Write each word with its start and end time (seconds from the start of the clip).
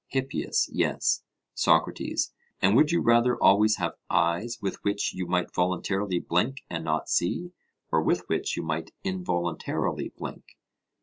HIPPIAS: 0.07 0.67
Yes. 0.73 1.21
SOCRATES: 1.53 2.33
And 2.59 2.75
would 2.75 2.91
you 2.91 3.01
rather 3.01 3.37
always 3.37 3.75
have 3.75 3.99
eyes 4.09 4.57
with 4.59 4.83
which 4.83 5.13
you 5.13 5.27
might 5.27 5.53
voluntarily 5.53 6.17
blink 6.17 6.63
and 6.71 6.83
not 6.83 7.07
see, 7.07 7.51
or 7.91 8.01
with 8.01 8.23
which 8.27 8.57
you 8.57 8.63
might 8.63 8.89
involuntarily 9.03 10.09
blink? 10.09 10.57